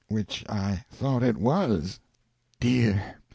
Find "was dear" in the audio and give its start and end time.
1.37-3.19